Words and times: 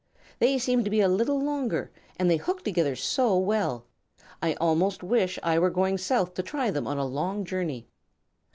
They 0.39 0.57
seem 0.57 0.83
to 0.83 0.89
be 0.89 0.99
a 1.01 1.07
little 1.07 1.39
longer, 1.39 1.91
and 2.17 2.27
they 2.27 2.37
hook 2.37 2.63
together 2.63 2.95
so 2.95 3.37
well. 3.37 3.85
I 4.41 4.55
almost 4.55 5.03
wish 5.03 5.37
I 5.43 5.59
were 5.59 5.69
going 5.69 5.99
South 5.99 6.33
to 6.33 6.41
try 6.41 6.71
them 6.71 6.87
on 6.87 6.97
a 6.97 7.05
long 7.05 7.45
journey." 7.45 7.85